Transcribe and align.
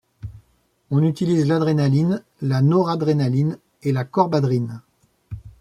On 0.89 1.03
utilise 1.03 1.45
l'adrénaline, 1.45 2.23
la 2.41 2.63
noradrénaline 2.63 3.59
et 3.83 3.91
la 3.91 4.03
corbadrine. 4.03 4.81